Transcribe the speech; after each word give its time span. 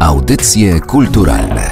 Audycje 0.00 0.80
kulturalne 0.80 1.70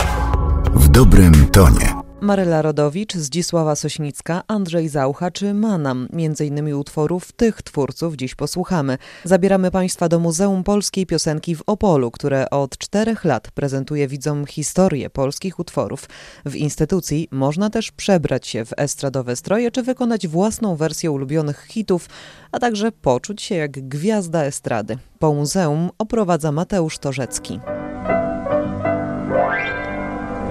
w 0.75 0.89
dobrym 0.89 1.47
tonie. 1.47 1.95
Maryla 2.21 2.63
Rodowicz, 2.63 3.15
Zdzisława 3.15 3.77
Sośnicka, 3.77 4.43
Andrzej 4.49 4.89
Zaucha 4.89 5.31
czy 5.31 5.55
Manam. 5.55 6.09
Między 6.13 6.47
innymi 6.47 6.75
utworów 6.75 7.33
tych 7.33 7.63
twórców 7.63 8.15
dziś 8.15 8.35
posłuchamy. 8.35 8.99
Zabieramy 9.25 9.71
Państwa 9.71 10.09
do 10.09 10.19
Muzeum 10.19 10.65
Polskiej 10.65 11.07
Piosenki 11.07 11.57
w 11.57 11.63
Opolu, 11.67 12.11
które 12.11 12.51
od 12.51 12.79
czterech 12.79 13.25
lat 13.25 13.51
prezentuje 13.51 14.09
widzom 14.09 14.47
historię 14.47 15.11
polskich 15.11 15.59
utworów. 15.59 16.09
W 16.47 16.57
instytucji 16.57 17.29
można 17.31 17.71
też 17.71 17.91
przebrać 17.93 18.47
się 18.47 18.65
w 18.65 18.73
estradowe 18.77 19.37
stroje 19.37 19.71
czy 19.71 19.83
wykonać 19.83 20.29
własną 20.29 20.77
wersję 20.77 21.11
ulubionych 21.11 21.67
hitów, 21.69 22.09
a 22.53 22.59
także 22.59 22.93
poczuć 22.93 23.43
się 23.43 23.55
jak 23.55 23.71
gwiazda 23.71 24.45
estrady. 24.45 24.99
Po 25.19 25.35
muzeum 25.35 25.91
oprowadza 25.99 26.53
Mateusz 26.53 26.99
Torzecki. 26.99 27.61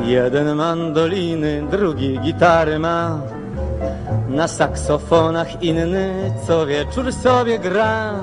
Jeden 0.08 0.56
mandoliny, 0.56 1.68
drugi 1.72 2.20
gitary 2.24 2.80
ma. 2.80 3.22
Na 4.30 4.48
saksofonach 4.48 5.64
inny 5.64 6.32
co 6.48 6.66
wieczór 6.66 7.14
sobie 7.14 7.60
gra. 7.60 8.14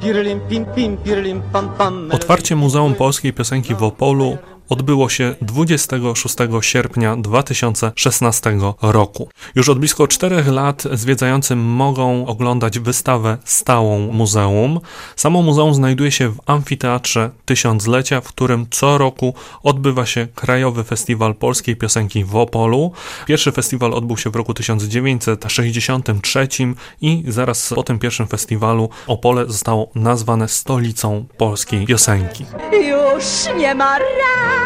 Pirlim 0.00 0.40
pim 0.40 0.64
pim, 0.64 0.96
pirlim 0.96 1.42
pam 1.52 1.68
pam 1.68 2.10
Otwarcie 2.12 2.56
Muzeum 2.56 2.94
Polskiej 2.94 3.32
Piosenki 3.32 3.74
w 3.74 3.82
Opolu 3.82 4.38
odbyło 4.70 5.08
się 5.08 5.34
26 5.42 6.36
sierpnia 6.60 7.16
2016 7.16 8.58
roku. 8.82 9.28
Już 9.54 9.68
od 9.68 9.78
blisko 9.78 10.08
czterech 10.08 10.48
lat 10.48 10.82
zwiedzający 10.92 11.56
mogą 11.56 12.26
oglądać 12.26 12.78
wystawę 12.78 13.38
stałą 13.44 13.98
muzeum. 13.98 14.80
Samo 15.16 15.42
muzeum 15.42 15.74
znajduje 15.74 16.10
się 16.10 16.28
w 16.28 16.40
amfiteatrze 16.46 17.30
Tysiąclecia, 17.44 18.20
w 18.20 18.28
którym 18.28 18.66
co 18.70 18.98
roku 18.98 19.34
odbywa 19.62 20.06
się 20.06 20.26
Krajowy 20.34 20.84
Festiwal 20.84 21.34
Polskiej 21.34 21.76
Piosenki 21.76 22.24
w 22.24 22.36
Opolu. 22.36 22.92
Pierwszy 23.26 23.52
festiwal 23.52 23.94
odbył 23.94 24.16
się 24.16 24.30
w 24.30 24.36
roku 24.36 24.54
1963 24.54 26.48
i 27.00 27.24
zaraz 27.28 27.72
po 27.74 27.82
tym 27.82 27.98
pierwszym 27.98 28.26
festiwalu 28.26 28.88
Opole 29.06 29.46
zostało 29.46 29.90
nazwane 29.94 30.48
stolicą 30.48 31.24
polskiej 31.38 31.86
piosenki. 31.86 32.44
Już 32.72 33.56
nie 33.58 33.74
ma 33.74 33.98
rad 33.98 34.59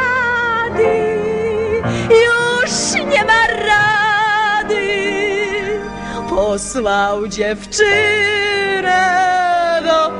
rady, 0.74 1.82
już 2.10 2.94
nie 3.12 3.24
ma 3.24 3.46
rady. 3.46 4.86
Posłał 6.30 7.28
dziewczynę 7.28 7.82
do 9.84 10.12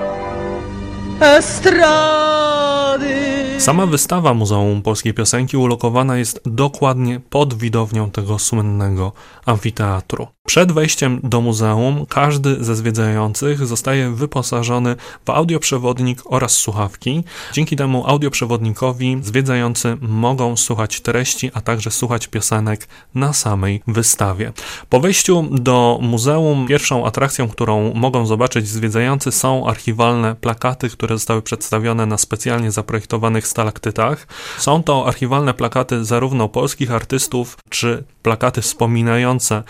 estrady. 1.26 3.14
Sama 3.58 3.86
wystawa 3.86 4.34
Muzeum 4.34 4.82
Polskiej 4.82 5.14
Piosenki 5.14 5.56
ulokowana 5.56 6.16
jest 6.16 6.40
dokładnie 6.46 7.20
pod 7.20 7.54
widownią 7.54 8.10
tego 8.10 8.38
słynnego 8.38 9.12
amfiteatru. 9.46 10.33
Przed 10.46 10.72
wejściem 10.72 11.20
do 11.22 11.40
muzeum 11.40 12.06
każdy 12.08 12.64
ze 12.64 12.76
zwiedzających 12.76 13.66
zostaje 13.66 14.10
wyposażony 14.10 14.96
w 15.26 15.30
audioprzewodnik 15.30 16.22
oraz 16.24 16.52
słuchawki. 16.52 17.24
Dzięki 17.52 17.76
temu 17.76 18.06
audioprzewodnikowi 18.06 19.18
zwiedzający 19.22 19.96
mogą 20.00 20.56
słuchać 20.56 21.00
treści, 21.00 21.50
a 21.54 21.60
także 21.60 21.90
słuchać 21.90 22.26
piosenek 22.26 22.88
na 23.14 23.32
samej 23.32 23.82
wystawie. 23.86 24.52
Po 24.88 25.00
wejściu 25.00 25.48
do 25.50 25.98
muzeum 26.02 26.66
pierwszą 26.68 27.06
atrakcją, 27.06 27.48
którą 27.48 27.94
mogą 27.94 28.26
zobaczyć 28.26 28.68
zwiedzający 28.68 29.32
są 29.32 29.66
archiwalne 29.66 30.34
plakaty, 30.34 30.88
które 30.88 31.14
zostały 31.14 31.42
przedstawione 31.42 32.06
na 32.06 32.18
specjalnie 32.18 32.70
zaprojektowanych 32.70 33.46
stalaktytach. 33.46 34.26
Są 34.58 34.82
to 34.82 35.06
archiwalne 35.06 35.54
plakaty 35.54 36.04
zarówno 36.04 36.48
polskich 36.48 36.90
artystów, 36.90 37.56
czy 37.70 38.04
plakaty 38.22 38.62
wspominające 38.62 39.62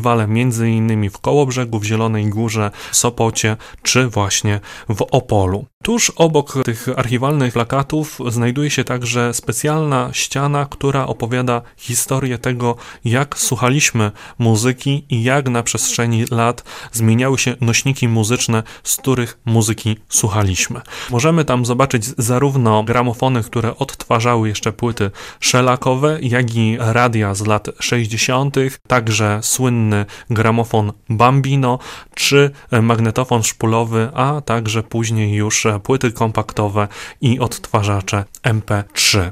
festiwale 0.00 0.26
między 0.26 0.70
innymi 0.70 1.10
w 1.10 1.18
Kołobrzegu, 1.18 1.78
w 1.78 1.84
Zielonej 1.84 2.26
Górze, 2.26 2.70
Sopocie 2.92 3.56
czy 3.82 4.08
właśnie 4.08 4.60
w 4.88 5.02
Opolu. 5.10 5.64
Tuż 5.82 6.12
obok 6.16 6.64
tych 6.64 6.88
archiwalnych 6.96 7.52
plakatów 7.52 8.18
znajduje 8.28 8.70
się 8.70 8.84
także 8.84 9.34
specjalna 9.34 10.08
ściana, 10.12 10.66
która 10.70 11.06
opowiada 11.06 11.62
historię 11.76 12.38
tego, 12.38 12.76
jak 13.04 13.38
słuchaliśmy 13.38 14.10
muzyki 14.38 15.04
i 15.10 15.22
jak 15.22 15.48
na 15.48 15.62
przestrzeni 15.62 16.24
lat 16.30 16.64
zmieniały 16.92 17.38
się 17.38 17.56
nośniki 17.60 18.08
muzyczne, 18.08 18.62
z 18.84 18.96
których 18.96 19.38
muzyki 19.44 19.96
słuchaliśmy. 20.08 20.80
Możemy 21.10 21.44
tam 21.44 21.66
zobaczyć 21.66 22.04
zarówno 22.18 22.82
gramofony, 22.82 23.42
które 23.42 23.76
odtwarzały 23.76 24.48
jeszcze 24.48 24.72
płyty 24.72 25.10
szelakowe, 25.40 26.18
jak 26.22 26.54
i 26.54 26.76
radia 26.78 27.34
z 27.34 27.46
lat 27.46 27.68
60., 27.80 28.56
także 28.86 29.40
gramofon 30.30 30.92
Bambino, 31.08 31.78
czy 32.14 32.50
magnetofon 32.82 33.42
szpulowy, 33.42 34.10
a 34.14 34.40
także 34.40 34.82
później 34.82 35.34
już 35.34 35.66
płyty 35.82 36.12
kompaktowe 36.12 36.88
i 37.20 37.38
odtwarzacze 37.38 38.24
MP3. 38.42 39.30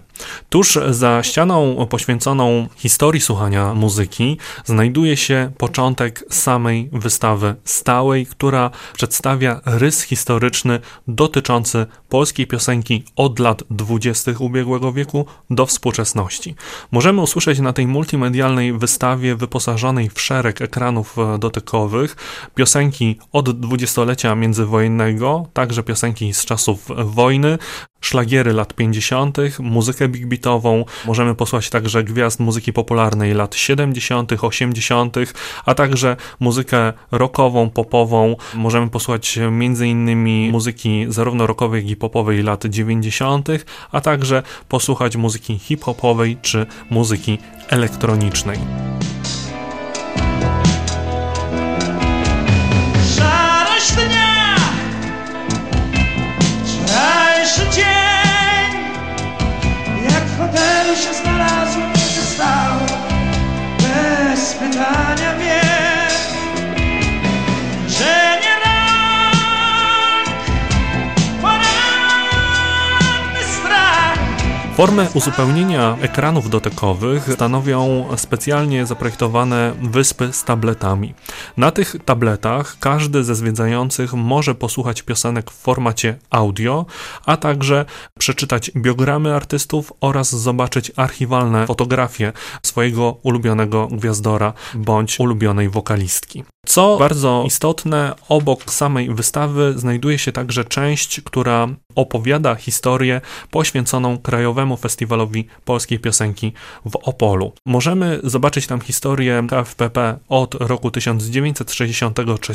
Tuż 0.51 0.79
za 0.91 1.23
ścianą 1.23 1.87
poświęconą 1.87 2.69
historii 2.77 3.21
słuchania 3.21 3.75
muzyki 3.75 4.39
znajduje 4.65 5.17
się 5.17 5.51
początek 5.59 6.25
samej 6.31 6.89
wystawy 6.93 7.55
stałej, 7.65 8.27
która 8.27 8.71
przedstawia 8.95 9.61
rys 9.65 10.03
historyczny 10.03 10.81
dotyczący 11.09 11.87
polskiej 12.09 12.47
piosenki 12.47 13.05
od 13.17 13.39
lat 13.39 13.62
20. 13.71 14.33
ubiegłego 14.39 14.93
wieku 14.93 15.27
do 15.51 15.67
współczesności. 15.67 16.55
Możemy 16.91 17.21
usłyszeć 17.21 17.59
na 17.61 17.73
tej 17.73 17.87
multimedialnej 17.87 18.73
wystawie 18.79 19.37
wyposażonej 19.37 20.11
w 20.11 20.21
szereg 20.21 20.62
ekranów 20.62 21.17
dotykowych 21.39 22.17
piosenki 22.55 23.19
od 23.33 23.61
dwudziestolecia 23.61 24.35
międzywojennego, 24.35 25.47
także 25.53 25.83
piosenki 25.83 26.35
z 26.35 26.45
czasów 26.45 26.89
wojny, 27.05 27.59
szlagiery 28.01 28.53
lat 28.53 28.75
50., 28.75 29.39
muzykę 29.61 30.09
big 30.09 30.27
beatową, 30.27 30.85
możemy 31.07 31.35
posłać 31.35 31.71
także 31.71 32.05
gwiazd 32.05 32.41
muzyki 32.41 32.73
popularnej 32.73 33.35
lat 33.35 33.55
70., 33.55 34.33
80., 34.41 35.17
a 35.67 35.75
także 35.75 36.17
muzykę 36.41 36.93
rockową, 37.11 37.71
popową. 37.71 38.37
Możemy 38.55 38.91
posłać 38.91 39.39
m.in. 39.39 40.51
muzyki 40.51 41.07
zarówno 41.09 41.47
rockowej, 41.47 41.83
jak 41.83 41.91
i 41.91 41.97
popowej 41.97 42.43
lat 42.43 42.65
90., 42.67 43.49
a 43.93 44.01
także 44.01 44.43
posłuchać 44.69 45.17
muzyki 45.17 45.59
hip-hopowej 45.59 46.37
czy 46.43 46.67
muzyki 46.91 47.39
elektronicznej. 47.69 48.59
Formę 74.78 75.06
uzupełnienia 75.15 75.97
ekranów 76.00 76.50
dotykowych 76.50 77.33
stanowią 77.33 78.09
specjalnie 78.16 78.87
zaprojektowane 78.87 79.75
wyspy 79.83 80.33
z 80.33 80.44
tabletami. 80.44 81.15
Na 81.56 81.71
tych 81.71 81.97
tabletach 82.05 82.77
każdy 82.81 83.25
ze 83.25 83.34
zwiedzających 83.34 84.15
może 84.15 84.55
posłuchać 84.55 85.03
piosenek 85.03 85.50
w 85.50 85.55
formacie 85.55 86.19
audio, 86.31 86.87
a 87.27 87.37
także 87.37 87.84
przeczytać 88.19 88.70
biogramy 88.76 89.35
artystów 89.35 89.93
oraz 90.00 90.37
zobaczyć 90.37 90.93
archiwalne 90.97 91.67
fotografie 91.67 92.32
swojego 92.62 93.17
ulubionego 93.23 93.87
gwiazdora 93.87 94.53
bądź 94.75 95.20
ulubionej 95.20 95.69
wokalistki. 95.69 96.44
Co 96.67 96.97
bardzo 96.99 97.44
istotne, 97.47 98.14
obok 98.29 98.73
samej 98.73 99.14
wystawy 99.14 99.75
znajduje 99.76 100.19
się 100.19 100.32
także 100.32 100.64
część, 100.64 101.20
która 101.20 101.69
opowiada 101.94 102.55
historię 102.55 103.20
poświęconą 103.50 104.19
Krajowemu 104.19 104.76
Festiwalowi 104.76 105.46
Polskiej 105.64 105.99
Piosenki 105.99 106.52
w 106.85 106.96
Opolu. 106.96 107.52
Możemy 107.67 108.20
zobaczyć 108.25 108.67
tam 108.67 108.81
historię 108.81 109.46
KFPP 109.49 110.19
od 110.29 110.55
roku 110.55 110.90
1963 110.90 112.55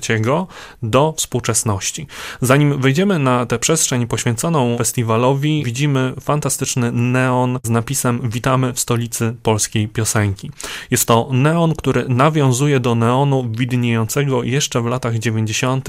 do 0.83 1.13
współczesności. 1.17 2.07
Zanim 2.41 2.81
wejdziemy 2.81 3.19
na 3.19 3.45
tę 3.45 3.59
przestrzeń 3.59 4.07
poświęconą 4.07 4.77
festiwalowi, 4.77 5.63
widzimy 5.65 6.13
fantastyczny 6.21 6.91
neon 6.91 7.59
z 7.63 7.69
napisem 7.69 8.29
Witamy 8.29 8.73
w 8.73 8.79
stolicy 8.79 9.35
polskiej 9.43 9.87
piosenki. 9.87 10.51
Jest 10.91 11.05
to 11.05 11.29
neon, 11.31 11.75
który 11.75 12.05
nawiązuje 12.09 12.79
do 12.79 12.95
neonu 12.95 13.51
widniejącego 13.51 14.43
jeszcze 14.43 14.81
w 14.81 14.85
latach 14.85 15.19
90. 15.19 15.87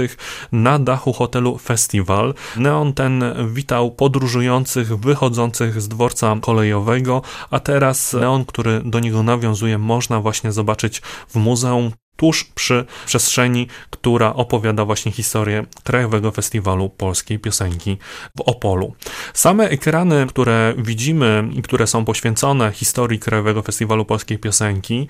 na 0.53 0.79
dachu 0.79 1.13
hotelu 1.13 1.59
Festiwal. 1.59 2.35
Neon 2.57 2.93
ten 2.93 3.35
witał 3.49 3.91
podróżujących, 3.91 4.99
wychodzących 4.99 5.81
z 5.83 5.89
dworca 5.89 6.37
kolejowego, 6.41 7.23
a 7.51 7.61
teraz 7.61 8.13
neon, 8.13 8.45
który 8.45 8.81
do 8.85 9.01
niego 9.01 9.23
nawiązuje, 9.23 9.79
można 9.79 10.21
właśnie 10.21 10.53
zobaczyć 10.53 11.03
w 11.29 11.37
muzeum 11.37 11.91
tuż 12.17 12.45
przy 12.45 12.85
przestrzeni, 13.07 13.67
która 13.91 14.35
opowiada 14.35 14.85
właśnie 14.85 15.13
historię 15.13 15.67
Krajowego 15.85 16.31
Festiwalu 16.31 16.89
Polskiej 16.91 17.39
Piosenki 17.39 17.99
w 18.37 18.41
Opolu. 18.41 18.95
Same 19.35 19.69
ekrany, 19.69 20.27
które 20.27 20.75
widzimy 20.79 21.49
i 21.53 21.63
które 21.63 21.87
są 21.87 22.05
poświęcone 22.05 22.73
historii 22.73 23.19
Krajowego 23.19 23.63
Festiwalu 23.63 24.05
Polskiej 24.05 24.39
Piosenki, 24.39 25.09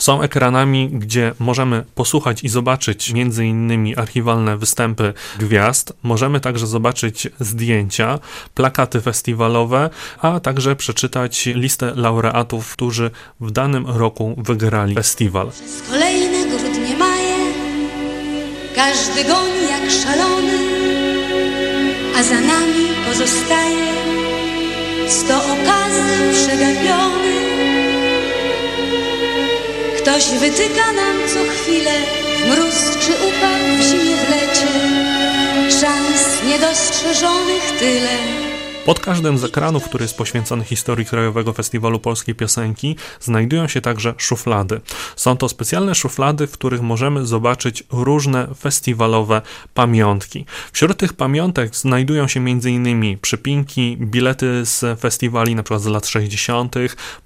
są 0.00 0.22
ekranami, 0.22 0.88
gdzie 0.92 1.34
możemy 1.38 1.84
posłuchać 1.94 2.44
i 2.44 2.48
zobaczyć 2.48 3.12
innymi 3.44 3.96
archiwalne 3.96 4.56
występy 4.56 5.12
gwiazd, 5.38 5.92
możemy 6.02 6.40
także 6.40 6.66
zobaczyć 6.66 7.28
zdjęcia, 7.40 8.18
plakaty 8.54 9.00
festiwalowe, 9.00 9.90
a 10.18 10.40
także 10.40 10.76
przeczytać 10.76 11.46
listę 11.46 11.92
laureatów, 11.96 12.72
którzy 12.72 13.10
w 13.40 13.50
danym 13.50 13.86
roku 13.86 14.34
wygrali 14.38 14.94
festiwal. 14.94 15.50
Każdy 18.76 19.24
goni 19.24 19.68
jak 19.70 19.90
szalony 19.90 20.58
A 22.18 22.22
za 22.22 22.40
nami 22.40 22.88
pozostaje 23.06 23.92
Sto 25.08 25.36
okazji 25.36 26.32
przegapiony. 26.32 27.34
Ktoś 29.98 30.24
wytyka 30.30 30.92
nam 30.92 31.16
co 31.28 31.52
chwilę 31.52 31.92
W 32.36 32.48
mróz 32.48 32.96
czy 33.00 33.12
upał, 33.12 33.78
w 33.78 33.82
zimie, 33.82 34.16
w 34.16 34.30
lecie. 34.30 34.66
Szans 35.80 36.42
niedostrzeżonych 36.46 37.72
tyle 37.78 38.45
pod 38.86 39.00
każdym 39.00 39.38
z 39.38 39.44
ekranów, 39.44 39.84
który 39.84 40.04
jest 40.04 40.16
poświęcony 40.16 40.64
historii 40.64 41.06
Krajowego 41.06 41.52
Festiwalu 41.52 42.00
Polskiej 42.00 42.34
Piosenki, 42.34 42.96
znajdują 43.20 43.68
się 43.68 43.80
także 43.80 44.14
szuflady. 44.16 44.80
Są 45.16 45.36
to 45.36 45.48
specjalne 45.48 45.94
szuflady, 45.94 46.46
w 46.46 46.52
których 46.52 46.82
możemy 46.82 47.26
zobaczyć 47.26 47.84
różne 47.92 48.48
festiwalowe 48.58 49.42
pamiątki. 49.74 50.44
Wśród 50.72 50.96
tych 50.96 51.12
pamiątek 51.12 51.76
znajdują 51.76 52.28
się 52.28 52.40
m.in. 52.40 53.18
przypinki, 53.18 53.96
bilety 54.00 54.64
z 54.64 55.00
festiwali, 55.00 55.52
np. 55.52 55.78
z 55.78 55.86
lat 55.86 56.06
60., 56.06 56.74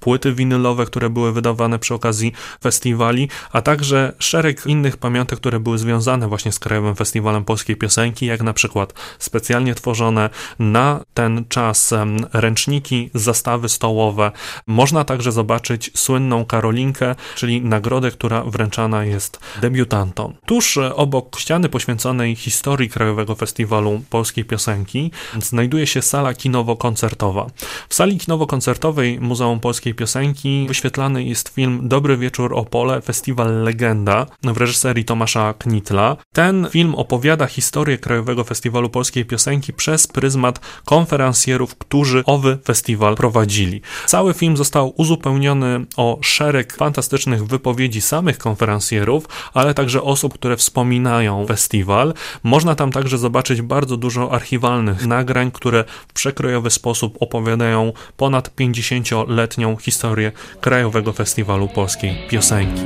płyty 0.01 0.35
winylowe, 0.35 0.87
które 0.87 1.11
były 1.11 1.33
wydawane 1.33 1.79
przy 1.79 1.95
okazji 1.95 2.33
festiwali, 2.63 3.29
a 3.53 3.63
także 3.63 4.13
szereg 4.19 4.67
innych 4.67 4.97
pamiątek, 4.97 5.39
które 5.39 5.61
były 5.61 5.79
związane 5.79 6.29
właśnie 6.29 6.53
z 6.53 6.59
Krajowym 6.59 6.97
Festiwalem 6.97 7.45
Polskiej 7.45 7.77
Piosenki, 7.77 8.27
jak 8.27 8.43
na 8.43 8.53
przykład 8.53 8.95
specjalnie 9.19 9.75
tworzone 9.75 10.31
na 10.59 11.05
ten 11.15 11.45
czas 11.51 11.95
ręczniki, 12.33 13.11
zastawy 13.15 13.69
stołowe. 13.69 14.33
Można 14.67 15.05
także 15.05 15.33
zobaczyć 15.33 15.91
słynną 15.95 16.45
Karolinkę, 16.45 17.15
czyli 17.35 17.61
nagrodę, 17.61 18.11
która 18.11 18.45
wręczana 18.45 19.05
jest 19.05 19.41
debiutantom. 19.61 20.35
Tuż 20.47 20.79
obok 20.79 21.39
ściany 21.39 21.69
poświęconej 21.69 22.37
historii 22.37 22.89
Krajowego 22.89 23.35
Festiwalu 23.35 24.03
Polskiej 24.11 24.45
Piosenki 24.45 25.11
znajduje 25.43 25.87
się 25.87 26.03
sala 26.03 26.35
kinowo-koncertowa. 26.35 27.47
W 27.89 27.95
sali 27.95 28.19
kinowo-koncertowej 28.19 29.21
Muzeum 29.21 29.61
Polskiej 29.61 29.95
Piosenki 29.95 30.65
wyświetlany 30.69 31.25
jest 31.25 31.49
film 31.49 31.81
Dobry 31.83 32.17
Wieczór 32.17 32.55
Opole, 32.55 33.01
Festiwal 33.01 33.63
Legenda 33.63 34.27
w 34.45 34.57
reżyserii 34.57 35.05
Tomasza 35.05 35.55
Knitla. 35.59 36.17
Ten 36.33 36.69
film 36.71 36.95
opowiada 36.95 37.47
historię 37.47 37.99
Krajowego 37.99 38.45
Festiwalu 38.45 38.91
Polskiej 38.91 39.25
Piosenki 39.25 39.73
przez 39.73 40.07
pryzmat 40.07 40.61
konferencji 40.85 41.40
konferencjerów, 41.41 41.77
którzy 41.77 42.23
owy 42.27 42.59
festiwal 42.65 43.17
prowadzili. 43.17 43.81
Cały 44.07 44.35
film 44.35 44.57
został 44.57 44.93
uzupełniony 44.97 45.87
o 45.97 46.19
szereg 46.23 46.77
fantastycznych 46.77 47.47
wypowiedzi 47.47 48.01
samych 48.01 48.39
konferencjerów, 48.39 49.29
ale 49.55 49.75
także 49.75 50.03
osób, 50.03 50.35
które 50.35 50.57
wspominają 50.57 51.47
festiwal. 51.47 52.15
Można 52.43 52.75
tam 52.75 52.93
także 52.93 53.19
zobaczyć 53.19 53.63
bardzo 53.63 53.97
dużo 53.97 54.33
archiwalnych 54.33 55.07
nagrań, 55.07 55.51
które 55.51 55.85
w 56.09 56.13
przekrojowy 56.13 56.71
sposób 56.71 57.17
opowiadają 57.21 57.93
ponad 58.17 58.51
50-letnią 58.57 59.77
historię 59.77 60.33
Krajowego 60.61 61.13
Festiwalu 61.13 61.69
Polskiej 61.69 62.17
Piosenki. 62.29 62.83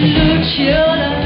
Luciola, 0.00 1.19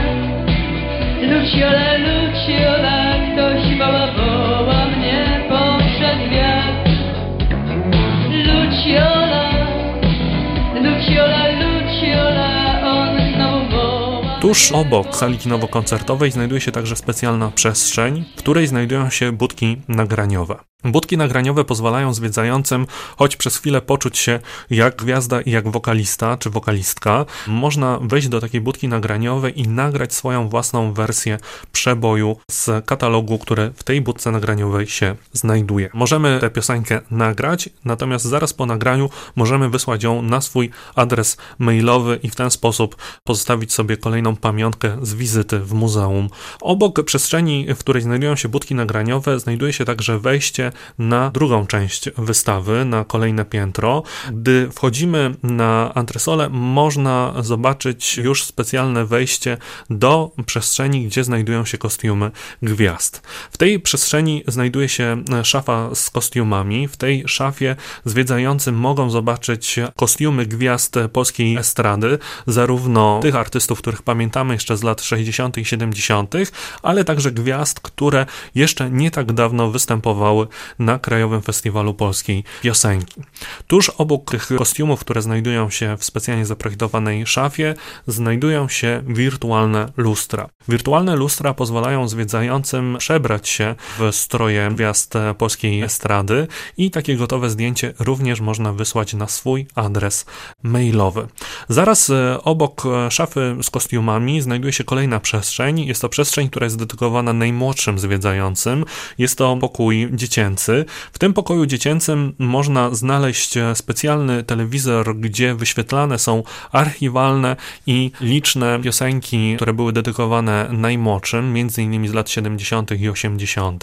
Tuż 14.45 14.73
obok 14.73 15.17
sali 15.17 15.39
kinowo-koncertowej 15.39 16.31
znajduje 16.31 16.61
się 16.61 16.73
także 16.73 16.97
specjalna 16.97 17.51
przestrzeń, 17.51 18.25
w 18.37 18.39
której 18.39 18.67
znajdują 18.67 19.11
się 19.11 19.33
budki 19.33 19.77
nagraniowe. 19.89 20.57
Budki 20.85 21.17
nagraniowe 21.17 21.65
pozwalają 21.65 22.15
zwiedzającym 22.15 22.87
choć 23.17 23.37
przez 23.37 23.57
chwilę 23.57 23.81
poczuć 23.81 24.19
się 24.19 24.41
jak 24.71 24.97
gwiazda 24.97 25.41
i 25.41 25.51
jak 25.51 25.69
wokalista 25.69 26.37
czy 26.37 26.51
wokalistka. 26.51 27.27
Można 27.47 27.99
wejść 28.03 28.29
do 28.29 28.41
takiej 28.41 28.61
budki 28.61 28.89
nagraniowej 28.89 29.61
i 29.61 29.69
nagrać 29.69 30.15
swoją 30.15 30.49
własną 30.49 30.93
wersję 30.93 31.39
przeboju 31.73 32.37
z 32.51 32.87
katalogu, 32.87 33.39
który 33.39 33.73
w 33.77 33.83
tej 33.83 34.01
budce 34.01 34.31
nagraniowej 34.31 34.87
się 34.87 35.17
znajduje. 35.33 35.91
Możemy 35.95 36.39
tę 36.41 36.51
piosenkę 36.51 37.01
nagrać, 37.11 37.69
natomiast 37.85 38.25
zaraz 38.25 38.53
po 38.53 38.67
nagraniu 38.67 39.11
możemy 39.37 39.71
wysłać 39.71 40.03
ją 40.03 40.23
na 40.23 40.41
swój 40.41 40.71
adres 40.95 41.37
mailowy 41.59 42.19
i 42.23 42.31
w 42.31 42.37
ten 42.37 42.51
sposób 42.51 42.97
pozostawić 43.25 43.73
sobie 43.73 43.97
kolejną 43.97 44.37
pamiątkę 44.37 44.99
z 45.03 45.15
wizyty 45.15 45.59
w 45.59 45.73
muzeum. 45.73 46.29
Obok 46.61 47.05
przestrzeni, 47.05 47.67
w 47.75 47.79
której 47.79 48.03
znajdują 48.03 48.37
się 48.37 48.49
budki 48.49 48.75
nagraniowe, 48.75 49.41
znajduje 49.41 49.73
się 49.73 49.85
także 49.85 50.19
wejście 50.19 50.73
na 50.99 51.31
drugą 51.31 51.67
część 51.67 52.11
wystawy, 52.19 52.85
na 52.85 53.05
kolejne 53.05 53.45
piętro. 53.45 54.03
Gdy 54.33 54.71
wchodzimy 54.71 55.35
na 55.43 55.95
antresolę, 55.95 56.49
można 56.49 57.35
zobaczyć 57.41 58.17
już 58.17 58.45
specjalne 58.45 59.07
wejście 59.07 59.57
do 59.91 60.31
przestrzeni, 60.47 61.07
gdzie 61.07 61.25
znajdują 61.25 61.65
się 61.65 61.79
kostiumy 61.79 62.31
gwiazd. 62.63 63.23
W 63.51 63.57
tej 63.57 63.81
przestrzeni 63.81 64.45
znajduje 64.49 64.89
się 64.89 65.25
szafa 65.43 65.95
z 65.95 66.11
kostiumami. 66.11 66.89
W 66.89 66.97
tej 66.97 67.25
szafie 67.27 67.77
zwiedzający 68.05 68.73
mogą 68.73 69.11
zobaczyć 69.11 69.77
kostiumy 69.97 70.47
gwiazd 70.47 70.95
polskiej 71.13 71.57
estrady, 71.57 72.19
zarówno 72.47 73.21
tych 73.23 73.37
artystów, 73.37 73.79
których 73.79 74.03
pamiętamy 74.03 74.55
jeszcze 74.55 74.77
z 74.77 74.83
lat 74.83 75.03
60. 75.03 75.59
i 75.59 75.65
70., 75.65 76.35
ale 76.83 77.05
także 77.05 77.33
gwiazd, 77.33 77.81
które 77.81 78.27
jeszcze 78.55 78.91
nie 78.91 79.11
tak 79.11 79.33
dawno 79.33 79.71
występowały 79.71 80.47
na 80.79 80.99
Krajowym 80.99 81.43
Festiwalu 81.43 81.95
Polskiej 81.95 82.45
Piosenki. 82.63 83.23
Tuż 83.67 83.91
obok 83.91 84.31
tych 84.31 84.49
kostiumów, 84.59 85.01
które 85.01 85.23
znajdują 85.23 85.71
się 85.71 85.97
w 85.97 86.05
specjalnie 86.05 86.47
zaprojektowanej 86.47 87.27
szafie, 87.27 87.75
znajdują 88.07 88.69
się 88.69 89.03
wirtualne 89.07 89.93
lustra. 89.97 90.49
Wirtualne 90.69 91.17
lustra 91.17 91.55
pozwalają 91.55 92.09
zwiedzającym 92.09 92.97
przebrać 92.99 93.49
się 93.49 93.75
w 93.99 94.15
stroje 94.15 94.71
gwiazd 94.75 95.15
polskiej 95.39 95.83
estrady 95.83 96.47
i 96.77 96.91
takie 96.91 97.17
gotowe 97.17 97.51
zdjęcie 97.51 97.95
również 97.99 98.41
można 98.41 98.73
wysłać 98.73 99.15
na 99.15 99.29
swój 99.29 99.67
adres 99.75 100.27
mailowy. 100.63 101.27
Zaraz 101.69 102.11
e, 102.11 102.39
obok 102.45 102.83
szafy 103.11 103.57
z 103.63 103.71
kostiumami 103.71 104.41
znajduje 104.41 104.73
się 104.73 104.85
kolejna 104.85 105.21
przestrzeń. 105.21 105.81
Jest 105.81 106.03
to 106.03 106.09
przestrzeń, 106.09 106.51
która 106.51 106.65
jest 106.65 106.79
dedykowana 106.79 107.33
najmłodszym 107.33 107.99
zwiedzającym. 107.99 108.85
Jest 109.19 109.39
to 109.39 109.57
pokój 109.57 110.09
dziecięcy 110.13 110.54
dziecięcy. 110.55 110.85
W 111.13 111.19
tym 111.19 111.33
pokoju 111.33 111.67
dziecięcym 111.67 112.35
można 112.39 112.95
znaleźć 112.95 113.55
specjalny 113.75 114.43
telewizor, 114.43 115.17
gdzie 115.17 115.55
wyświetlane 115.55 116.19
są 116.19 116.43
archiwalne 116.73 117.57
i 117.87 118.11
liczne 118.21 118.81
piosenki, 118.83 119.57
które 119.57 119.73
były 119.73 119.93
dedykowane 119.93 120.69
najmłodszym, 120.73 121.53
między 121.53 121.83
innymi 121.83 122.09
z 122.09 122.13
lat 122.13 122.31
70. 122.31 123.01
i 123.01 123.09
80., 123.09 123.83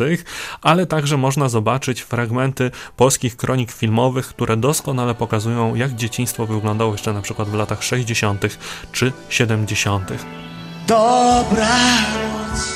ale 0.62 0.86
także 0.86 1.18
można 1.18 1.50
zobaczyć 1.50 2.02
fragmenty 2.02 2.72
polskich 2.98 3.38
kronik 3.38 3.72
filmowych, 3.72 4.28
które 4.28 4.58
doskonale 4.58 5.16
pokazują, 5.16 5.76
jak 5.76 5.96
dzieciństwo 5.96 6.46
wyglądało 6.46 6.92
jeszcze 6.92 7.14
na 7.14 7.22
przykład 7.22 7.50
w 7.50 7.54
latach 7.54 7.84
60. 7.84 8.58
czy 8.92 9.12
70. 9.30 10.12
Dobranoc, 10.88 12.76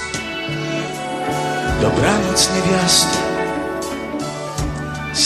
dobranoc 1.81 2.49
niewiasto, 2.55 3.34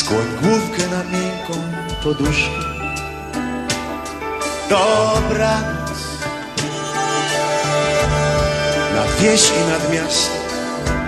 skłoń 0.09 0.27
główkę 0.41 0.87
na 0.87 1.03
miękką 1.03 1.53
poduszkę. 2.03 2.59
Dobranoc, 4.69 5.99
nad 8.95 9.15
wieś 9.21 9.49
i 9.49 9.71
nad 9.71 9.93
miasto, 9.93 10.35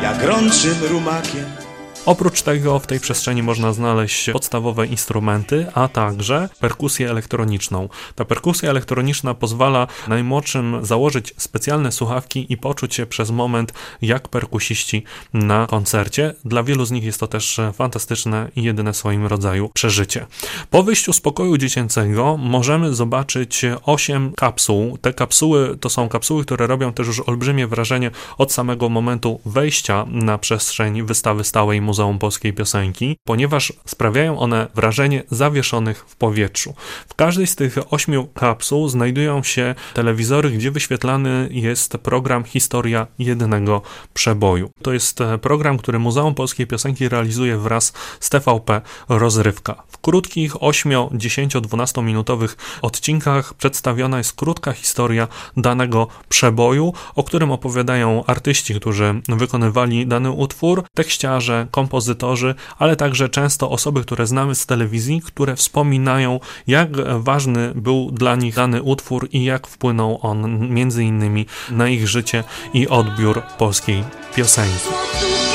jak 0.01 0.23
rączym 0.23 0.83
rumakiem. 0.89 1.60
Oprócz 2.05 2.41
tego 2.41 2.79
w 2.79 2.87
tej 2.87 2.99
przestrzeni 2.99 3.43
można 3.43 3.73
znaleźć 3.73 4.29
podstawowe 4.29 4.87
instrumenty, 4.87 5.65
a 5.73 5.87
także 5.87 6.49
perkusję 6.59 7.09
elektroniczną. 7.09 7.89
Ta 8.15 8.25
perkusja 8.25 8.69
elektroniczna 8.69 9.33
pozwala 9.33 9.87
najmłodszym 10.07 10.85
założyć 10.85 11.33
specjalne 11.37 11.91
słuchawki 11.91 12.45
i 12.49 12.57
poczuć 12.57 12.95
się 12.95 13.05
przez 13.05 13.31
moment 13.31 13.73
jak 14.01 14.27
perkusiści 14.27 15.03
na 15.33 15.67
koncercie. 15.67 16.33
Dla 16.45 16.63
wielu 16.63 16.85
z 16.85 16.91
nich 16.91 17.03
jest 17.03 17.19
to 17.19 17.27
też 17.27 17.59
fantastyczne 17.73 18.51
i 18.55 18.63
jedyne 18.63 18.93
w 18.93 18.97
swoim 18.97 19.25
rodzaju 19.25 19.69
przeżycie. 19.73 20.27
Po 20.69 20.83
wyjściu 20.83 21.13
z 21.13 21.21
pokoju 21.21 21.57
dziecięcego 21.57 22.37
możemy 22.37 22.93
zobaczyć 22.93 23.61
8 23.85 24.33
kapsuł. 24.37 24.97
Te 24.97 25.13
kapsuły 25.13 25.77
to 25.77 25.89
są 25.89 26.09
kapsuły, 26.09 26.45
które 26.45 26.67
robią 26.67 26.93
też 26.93 27.07
już 27.07 27.19
olbrzymie 27.19 27.67
wrażenie 27.67 28.11
od 28.37 28.53
samego 28.53 28.89
momentu 28.89 29.39
wejścia 29.45 30.05
na 30.09 30.37
przestrzeń 30.37 31.03
wystawy 31.03 31.43
stałej 31.43 31.81
Muzeum 31.91 32.19
Polskiej 32.19 32.53
Piosenki, 32.53 33.17
ponieważ 33.23 33.73
sprawiają 33.85 34.39
one 34.39 34.67
wrażenie 34.75 35.23
zawieszonych 35.31 36.05
w 36.07 36.15
powietrzu. 36.15 36.73
W 37.09 37.13
każdej 37.13 37.47
z 37.47 37.55
tych 37.55 37.93
ośmiu 37.93 38.27
kapsuł 38.27 38.89
znajdują 38.89 39.43
się 39.43 39.75
telewizory, 39.93 40.51
gdzie 40.51 40.71
wyświetlany 40.71 41.49
jest 41.51 41.97
program 41.97 42.43
Historia 42.43 43.07
Jednego 43.19 43.81
Przeboju. 44.13 44.71
To 44.81 44.93
jest 44.93 45.21
e, 45.21 45.37
program, 45.37 45.77
który 45.77 45.99
Muzeum 45.99 46.35
Polskiej 46.35 46.67
Piosenki 46.67 47.09
realizuje 47.09 47.57
wraz 47.57 47.93
z 48.19 48.29
TVP 48.29 48.81
Rozrywka. 49.09 49.83
W 49.87 49.97
krótkich 49.97 50.63
8, 50.63 50.91
10, 51.11 51.53
12 51.61 52.01
minutowych 52.01 52.57
odcinkach 52.81 53.53
przedstawiona 53.53 54.17
jest 54.17 54.33
krótka 54.33 54.73
historia 54.73 55.27
danego 55.57 56.07
przeboju, 56.29 56.93
o 57.15 57.23
którym 57.23 57.51
opowiadają 57.51 58.23
artyści, 58.25 58.75
którzy 58.75 59.21
wykonywali 59.27 60.07
dany 60.07 60.31
utwór, 60.31 60.83
tekściarze, 60.95 61.67
kompozytorzy, 61.81 62.55
ale 62.79 62.95
także 62.95 63.29
często 63.29 63.69
osoby, 63.69 64.01
które 64.01 64.27
znamy 64.27 64.55
z 64.55 64.65
telewizji, 64.65 65.21
które 65.21 65.55
wspominają, 65.55 66.39
jak 66.67 66.89
ważny 67.19 67.71
był 67.75 68.11
dla 68.11 68.35
nich 68.35 68.55
dany 68.55 68.81
utwór 68.81 69.27
i 69.31 69.43
jak 69.43 69.67
wpłynął 69.67 70.19
on 70.21 70.69
między 70.69 71.03
innymi 71.03 71.45
na 71.71 71.87
ich 71.87 72.07
życie 72.07 72.43
i 72.73 72.87
odbiór 72.87 73.41
polskiej 73.57 74.03
piosenki. 74.35 75.50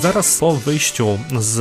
Zaraz 0.00 0.38
po 0.38 0.52
wyjściu 0.56 1.18
z 1.38 1.60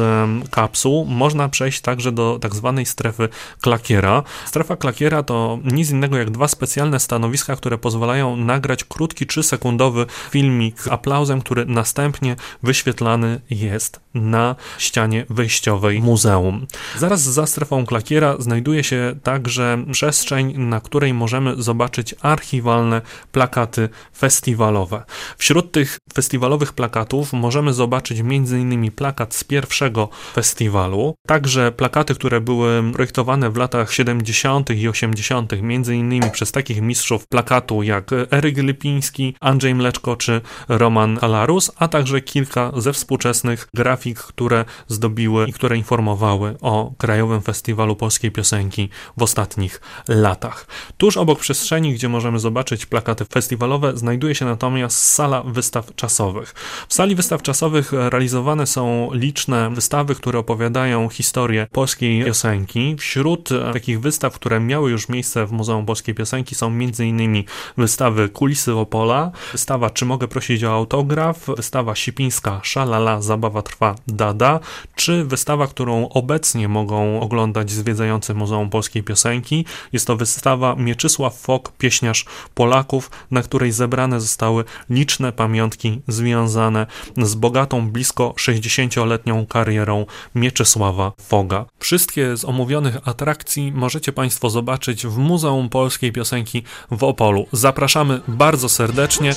kapsuł 0.51 1.05
można 1.05 1.49
przejść 1.49 1.81
także 1.81 2.11
do 2.11 2.39
tak 2.41 2.55
zwanej 2.55 2.85
strefy 2.85 3.29
klakiera. 3.61 4.23
Strefa 4.45 4.75
klakiera 4.75 5.23
to 5.23 5.59
nic 5.63 5.91
innego 5.91 6.17
jak 6.17 6.31
dwa 6.31 6.47
specjalne 6.47 6.99
stanowiska, 6.99 7.55
które 7.55 7.77
pozwalają 7.77 8.35
nagrać 8.35 8.83
krótki 8.83 9.25
3-sekundowy 9.25 10.05
filmik 10.29 10.81
z 10.81 10.87
aplauzem, 10.87 11.41
który 11.41 11.65
następnie 11.65 12.35
wyświetlany 12.63 13.41
jest 13.49 13.99
na 14.13 14.55
ścianie 14.77 15.25
wyjściowej 15.29 16.01
muzeum. 16.01 16.67
Zaraz 16.97 17.21
za 17.21 17.47
strefą 17.47 17.85
klakiera 17.85 18.35
znajduje 18.39 18.83
się 18.83 19.15
także 19.23 19.85
przestrzeń, 19.91 20.57
na 20.57 20.81
której 20.81 21.13
możemy 21.13 21.63
zobaczyć 21.63 22.15
archiwalne 22.21 23.01
plakaty 23.31 23.89
festiwalowe. 24.17 25.03
Wśród 25.37 25.71
tych 25.71 25.97
festiwalowych 26.13 26.73
plakatów 26.73 27.33
możemy 27.33 27.73
zobaczyć 27.73 28.21
m.in. 28.31 28.91
plakat 28.91 29.35
z 29.35 29.43
pierwszego 29.43 30.09
festiwalu, 30.33 31.15
także 31.27 31.71
plakaty, 31.71 32.15
które 32.15 32.41
były 32.41 32.83
projektowane 32.93 33.49
w 33.49 33.57
latach 33.57 33.93
70. 33.93 34.69
i 34.69 34.87
80., 34.89 35.53
m.in. 35.53 36.31
przez 36.31 36.51
takich 36.51 36.81
mistrzów 36.81 37.27
plakatu 37.27 37.83
jak 37.83 38.11
Eryk 38.31 38.57
Lipiński, 38.57 39.35
Andrzej 39.39 39.75
Mleczko 39.75 40.15
czy 40.15 40.41
Roman 40.69 41.17
Kalarus, 41.17 41.71
a 41.77 41.87
także 41.87 42.21
kilka 42.21 42.71
ze 42.77 42.93
współczesnych 42.93 43.67
grafik, 43.73 44.19
które 44.19 44.65
zdobiły 44.87 45.47
i 45.47 45.53
które 45.53 45.77
informowały 45.77 46.55
o 46.61 46.93
Krajowym 46.97 47.41
Festiwalu 47.41 47.95
Polskiej 47.95 48.31
Piosenki 48.31 48.89
w 49.17 49.23
ostatnich 49.23 49.81
latach. 50.07 50.67
Tuż 50.97 51.17
obok 51.17 51.39
przestrzeni, 51.39 51.93
gdzie 51.93 52.09
możemy 52.09 52.39
zobaczyć 52.39 52.85
plakaty 52.85 53.25
festiwalowe, 53.25 53.97
znajduje 53.97 54.35
się 54.35 54.45
natomiast 54.45 54.97
sala 54.97 55.43
wystaw 55.43 55.95
czasowych. 55.95 56.53
W 56.87 56.93
sali 56.93 57.15
wystaw 57.15 57.41
czasowych 57.41 57.91
realizowane 58.15 58.67
są 58.67 59.09
liczne 59.13 59.69
wystawy, 59.69 60.15
które 60.15 60.39
opowiadają 60.39 61.09
historię 61.09 61.67
polskiej 61.71 62.25
piosenki. 62.25 62.95
Wśród 62.99 63.51
e, 63.51 63.73
takich 63.73 64.01
wystaw, 64.01 64.33
które 64.33 64.59
miały 64.59 64.91
już 64.91 65.09
miejsce 65.09 65.45
w 65.45 65.51
Muzeum 65.51 65.85
Polskiej 65.85 66.15
Piosenki 66.15 66.55
są 66.55 66.67
m.in. 66.67 67.43
wystawy 67.77 68.29
Kulisy 68.29 68.73
Opola, 68.73 69.31
wystawa 69.51 69.89
Czy 69.89 70.05
mogę 70.05 70.27
prosić 70.27 70.63
o 70.63 70.73
autograf, 70.73 71.45
wystawa 71.57 71.95
Sipińska 71.95 72.59
Szalala, 72.63 73.21
zabawa 73.21 73.61
trwa 73.61 73.95
Dada, 74.07 74.59
czy 74.95 75.23
wystawa, 75.23 75.67
którą 75.67 76.09
obecnie 76.09 76.67
mogą 76.67 77.19
oglądać 77.19 77.71
zwiedzający 77.71 78.33
Muzeum 78.33 78.69
Polskiej 78.69 79.03
Piosenki. 79.03 79.65
Jest 79.93 80.07
to 80.07 80.15
wystawa 80.15 80.75
Mieczysław 80.75 81.39
Fok, 81.41 81.71
pieśniarz 81.77 82.25
Polaków, 82.53 83.11
na 83.31 83.41
której 83.41 83.71
zebrane 83.71 84.21
zostały 84.21 84.63
liczne 84.89 85.31
pamiątki 85.31 86.01
związane 86.07 86.87
z 87.17 87.35
bogatą, 87.35 87.91
blisko 88.05 88.33
60-letnią 88.37 89.47
karierą 89.47 90.05
Mieczysława 90.35 91.11
Foga. 91.21 91.65
Wszystkie 91.79 92.37
z 92.37 92.45
omówionych 92.45 93.07
atrakcji 93.07 93.71
możecie 93.71 94.11
Państwo 94.11 94.49
zobaczyć 94.49 95.07
w 95.07 95.17
Muzeum 95.17 95.69
Polskiej 95.69 96.11
Piosenki 96.11 96.63
w 96.91 97.03
Opolu. 97.03 97.47
Zapraszamy 97.51 98.21
bardzo 98.27 98.69
serdecznie. 98.69 99.33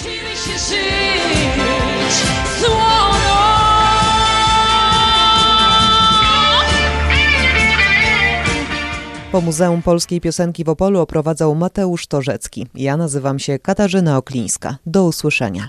Po 9.33 9.41
Muzeum 9.41 9.83
Polskiej 9.83 10.21
Piosenki 10.21 10.65
w 10.65 10.69
Opolu 10.69 11.01
oprowadzał 11.01 11.55
Mateusz 11.55 12.07
Torzecki. 12.07 12.67
Ja 12.75 12.97
nazywam 12.97 13.39
się 13.39 13.59
Katarzyna 13.59 14.17
Oklińska. 14.17 14.77
Do 14.87 15.05
usłyszenia. 15.05 15.69